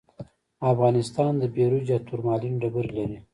افغانستان 0.71 1.31
د 1.37 1.43
بیروج 1.55 1.85
یا 1.93 1.99
تورمالین 2.07 2.53
ډبرې 2.61 2.91
لري. 2.97 3.17